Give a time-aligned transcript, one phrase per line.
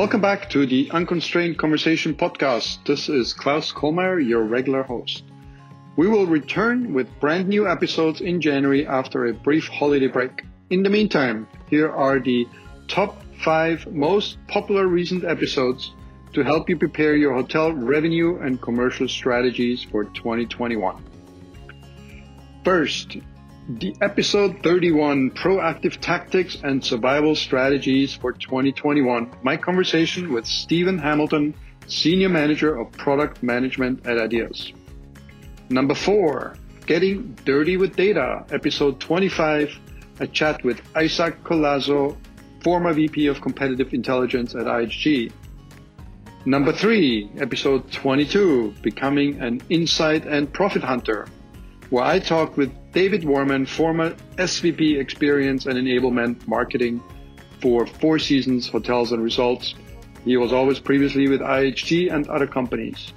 [0.00, 2.86] Welcome back to the Unconstrained Conversation podcast.
[2.86, 5.24] This is Klaus Kohlmayr, your regular host.
[5.94, 10.42] We will return with brand new episodes in January after a brief holiday break.
[10.70, 12.48] In the meantime, here are the
[12.88, 15.92] top five most popular recent episodes
[16.32, 21.04] to help you prepare your hotel revenue and commercial strategies for 2021.
[22.64, 23.18] First,
[23.78, 29.30] the episode 31 Proactive Tactics and Survival Strategies for 2021.
[29.42, 31.54] My conversation with Stephen Hamilton,
[31.86, 34.72] Senior Manager of Product Management at IDeaS
[35.68, 36.56] Number four,
[36.86, 39.78] Getting Dirty with Data, episode 25.
[40.18, 42.16] A chat with Isaac Collazo,
[42.64, 45.32] former VP of Competitive Intelligence at IHG.
[46.44, 51.28] Number three, episode 22, Becoming an Insight and Profit Hunter,
[51.90, 57.02] where I talked with David Warman, former SVP Experience and Enablement Marketing
[57.60, 59.74] for Four Seasons Hotels and Resorts.
[60.24, 63.12] He was always previously with IHG and other companies.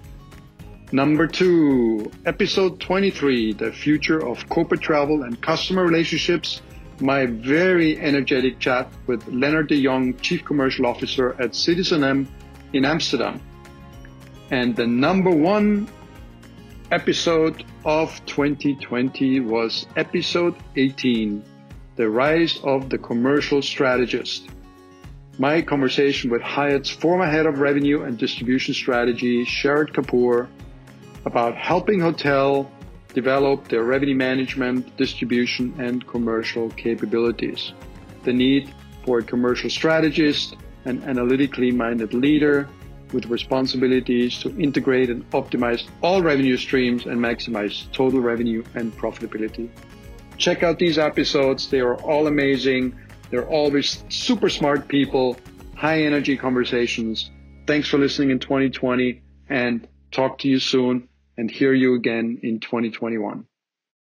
[0.92, 6.62] Number two, episode 23, the future of corporate travel and customer relationships.
[7.00, 12.28] My very energetic chat with Leonard de Jong, Chief Commercial Officer at Citizen M
[12.73, 13.42] in Amsterdam.
[14.52, 15.90] And the number one
[16.92, 21.44] episode of 2020 was episode 18,
[21.98, 24.48] The Rise of the Commercial Strategist.
[25.38, 30.48] My conversation with Hyatt's former head of revenue and distribution strategy, Sharad Kapoor,
[31.25, 32.72] about helping hotel
[33.14, 37.73] develop their revenue management, distribution, and commercial capabilities.
[38.23, 38.73] The need
[39.06, 42.70] for a commercial strategist, an analytically minded leader,
[43.14, 49.69] with responsibilities to integrate and optimize all revenue streams and maximize total revenue and profitability.
[50.38, 51.69] Check out these episodes.
[51.69, 52.95] They are all amazing.
[53.30, 55.38] They're always super smart people,
[55.75, 57.31] high energy conversations.
[57.67, 61.07] Thanks for listening in 2020 and talk to you soon
[61.38, 63.45] and hear you again in 2021.